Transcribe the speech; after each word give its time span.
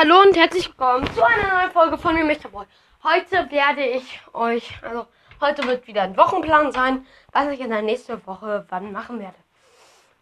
Hallo 0.00 0.20
und 0.20 0.36
herzlich 0.36 0.68
willkommen 0.68 1.12
zu 1.12 1.24
einer 1.24 1.54
neuen 1.54 1.72
Folge 1.72 1.98
von 1.98 2.14
Mr. 2.14 2.50
Boy. 2.52 2.66
Heute 3.02 3.50
werde 3.50 3.84
ich 3.84 4.20
euch, 4.32 4.72
also 4.80 5.06
heute 5.40 5.66
wird 5.66 5.88
wieder 5.88 6.02
ein 6.02 6.16
Wochenplan 6.16 6.70
sein, 6.70 7.04
was 7.32 7.48
ich 7.48 7.58
in 7.58 7.70
der 7.70 7.82
nächsten 7.82 8.24
Woche 8.24 8.64
wann 8.68 8.92
machen 8.92 9.18
werde. 9.18 9.34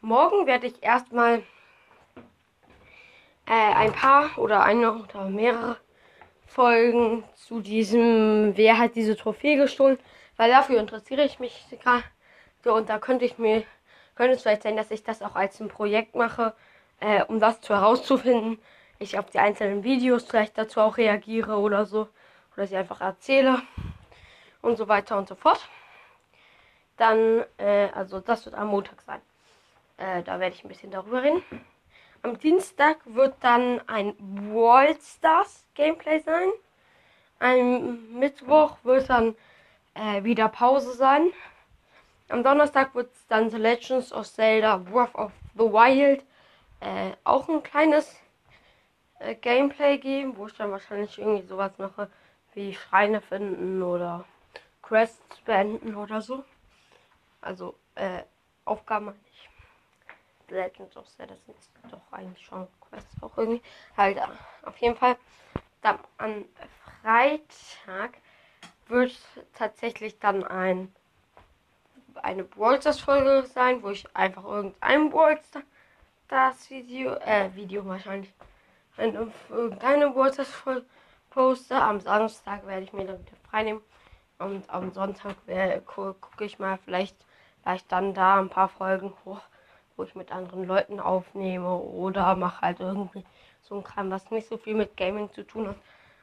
Morgen 0.01 0.47
werde 0.47 0.69
ich 0.69 0.83
erstmal 0.83 1.43
äh, 3.45 3.75
ein 3.75 3.93
paar 3.93 4.39
oder 4.39 4.62
eine 4.62 4.95
oder 4.95 5.25
mehrere 5.27 5.77
Folgen 6.47 7.24
zu 7.35 7.61
diesem, 7.61 8.56
wer 8.56 8.79
hat 8.79 8.95
diese 8.95 9.15
Trophäe 9.15 9.58
gestohlen, 9.58 9.99
weil 10.38 10.51
dafür 10.51 10.81
interessiere 10.81 11.24
ich 11.24 11.38
mich 11.38 11.67
gerade 11.83 12.03
und 12.65 12.88
da 12.88 12.99
könnte 12.99 13.27
ich 13.27 13.37
mir, 13.37 13.63
könnte 14.15 14.37
es 14.37 14.40
vielleicht 14.40 14.63
sein, 14.63 14.79
dass 14.79 14.90
ich 14.90 15.04
das 15.04 15.21
auch 15.21 15.35
als 15.37 15.61
ein 15.61 15.69
Projekt 15.69 16.15
mache, 16.15 16.55
äh, 17.01 17.23
um 17.24 17.41
das 17.41 17.61
zu 17.61 17.74
herauszufinden 17.74 18.59
ich 18.98 19.19
auf 19.19 19.30
die 19.30 19.38
einzelnen 19.38 19.84
Videos 19.84 20.24
vielleicht 20.24 20.56
dazu 20.59 20.80
auch 20.80 20.96
reagiere 20.96 21.59
oder 21.59 21.84
so. 21.84 22.09
Oder 22.56 22.66
sie 22.66 22.77
einfach 22.77 23.00
erzähle. 23.00 23.62
Und 24.62 24.77
so 24.77 24.88
weiter 24.88 25.19
und 25.19 25.28
so 25.28 25.34
fort. 25.34 25.69
Dann, 26.96 27.45
äh, 27.59 27.88
also 27.95 28.20
das 28.20 28.46
wird 28.46 28.55
am 28.55 28.69
Montag 28.69 29.02
sein. 29.02 29.20
Äh, 29.98 30.22
da 30.22 30.41
werde 30.41 30.55
ich 30.55 30.64
ein 30.64 30.69
bisschen 30.69 30.91
darüber 30.91 31.22
reden. 31.22 31.42
Am 32.22 32.38
Dienstag 32.38 32.98
wird 33.05 33.34
dann 33.41 33.80
ein 33.88 34.14
World 34.52 35.00
Stars 35.02 35.64
Gameplay 35.74 36.20
sein. 36.20 36.48
Am 37.38 38.19
Mittwoch 38.19 38.78
wird 38.83 39.10
dann 39.10 39.36
äh, 39.94 40.24
wieder 40.24 40.48
Pause 40.48 40.94
sein. 40.94 41.30
Am 42.28 42.42
Donnerstag 42.42 42.94
wird 42.94 43.10
dann 43.28 43.50
The 43.50 43.58
Legends 43.58 44.12
of 44.12 44.27
Zelda 44.27 44.78
Breath 44.78 45.14
of 45.14 45.30
the 45.55 45.60
Wild 45.60 46.24
äh, 46.80 47.12
auch 47.24 47.48
ein 47.48 47.62
kleines 47.62 48.19
äh, 49.19 49.34
Gameplay 49.34 49.98
geben, 49.98 50.37
wo 50.37 50.47
ich 50.47 50.55
dann 50.55 50.70
wahrscheinlich 50.70 51.19
irgendwie 51.19 51.47
sowas 51.47 51.73
mache 51.79 52.11
wie 52.55 52.75
Schreine 52.75 53.20
finden 53.20 53.83
oder 53.83 54.25
Quests 54.83 55.41
beenden 55.45 55.95
oder 55.95 56.23
so. 56.23 56.45
Also, 57.41 57.77
äh, 57.95 58.23
Aufgaben 58.64 59.06
meine 59.06 59.19
ich. 59.31 59.50
Legends 60.48 60.97
of 60.97 61.06
Zelda 61.08 61.34
sind 61.45 61.56
doch 61.92 62.12
eigentlich 62.12 62.45
schon 62.45 62.67
Quests 62.81 63.23
auch 63.23 63.36
irgendwie. 63.36 63.62
Halt, 63.97 64.17
äh, 64.17 64.23
auf 64.62 64.77
jeden 64.78 64.97
Fall. 64.97 65.17
Dann 65.83 65.98
am 66.19 66.45
Freitag 67.03 68.19
wird 68.89 69.17
tatsächlich 69.55 70.19
dann 70.19 70.45
ein 70.45 70.95
eine 72.23 72.45
Brawl 72.45 72.80
Folge 72.80 73.47
sein, 73.47 73.83
wo 73.83 73.91
ich 73.91 74.05
einfach 74.14 74.45
irgendein 74.45 75.11
Brawl 75.11 75.39
das 76.28 76.70
Video, 76.70 77.14
äh, 77.14 77.55
Video 77.55 77.84
wahrscheinlich 77.86 78.33
eine, 78.97 79.33
irgendeine 79.50 80.08
Geburtstagsfolge 80.08 80.84
poste. 81.30 81.77
Am 81.77 82.00
Samstag 82.00 82.66
werde 82.66 82.83
ich 82.84 82.92
mir 82.92 83.06
dann 83.06 83.20
wieder 83.20 83.36
frei 83.50 83.62
nehmen. 83.62 83.83
Und 84.39 84.69
am 84.69 84.92
Sonntag 84.92 85.34
gucke 85.86 86.44
ich 86.44 86.58
mal 86.58 86.78
vielleicht, 86.84 87.17
vielleicht 87.62 87.91
dann 87.91 88.14
da 88.14 88.39
ein 88.39 88.50
paar 88.50 88.69
Folgen 88.69 89.12
hoch, 89.24 89.41
wo 89.97 90.05
ich 90.05 90.14
mit 90.14 90.30
anderen 90.30 90.64
Leuten 90.64 91.00
aufnehme 91.00 91.74
oder 91.74 92.34
mache 92.36 92.61
halt 92.61 92.80
irgendwie 92.80 93.24
so 93.62 93.77
ein 93.77 93.84
Kram, 93.84 94.11
was 94.11 94.30
nicht 94.30 94.48
so 94.48 94.58
viel 94.58 94.74
mit 94.74 94.97
Gaming 94.97 95.33
zu 95.33 95.47
tun 95.47 95.69
hat. 95.69 95.77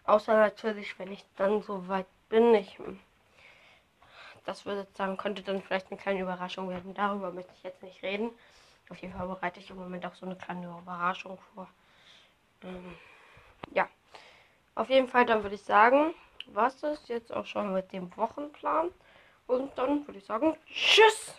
Außer 0.05 0.35
natürlich, 0.35 0.97
wenn 0.99 1.11
ich 1.11 1.25
dann 1.37 1.61
so 1.63 1.87
weit 1.87 2.05
bin, 2.29 2.53
ich 2.53 2.77
das 4.45 4.65
würde 4.65 4.85
sagen, 4.93 5.17
könnte 5.17 5.41
dann 5.41 5.61
vielleicht 5.61 5.89
eine 5.89 5.99
kleine 5.99 6.19
Überraschung 6.21 6.69
werden. 6.69 6.93
Darüber 6.93 7.31
möchte 7.31 7.53
ich 7.55 7.63
jetzt 7.63 7.81
nicht 7.81 8.03
reden. 8.03 8.29
Auf 8.89 8.97
jeden 8.97 9.13
Fall 9.13 9.27
bereite 9.27 9.59
ich 9.59 9.69
im 9.69 9.77
Moment 9.77 10.05
auch 10.05 10.15
so 10.15 10.25
eine 10.25 10.35
kleine 10.35 10.67
Überraschung 10.67 11.37
vor. 11.53 11.67
Ähm, 12.63 12.95
ja. 13.71 13.87
Auf 14.75 14.89
jeden 14.89 15.07
Fall, 15.07 15.25
dann 15.25 15.43
würde 15.43 15.55
ich 15.55 15.63
sagen, 15.63 16.13
was 16.47 16.81
ist 16.83 17.09
jetzt 17.09 17.31
auch 17.31 17.45
schon 17.45 17.73
mit 17.73 17.91
dem 17.91 18.15
Wochenplan. 18.17 18.89
Und 19.47 19.77
dann 19.77 20.07
würde 20.07 20.19
ich 20.19 20.25
sagen, 20.25 20.55
tschüss! 20.67 21.35